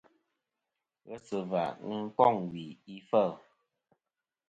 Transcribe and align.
Ghesɨ̀và 1.07 1.63
nɨn 1.87 2.05
kôŋ 2.17 2.35
wì 2.51 2.63
ifêl. 2.95 3.31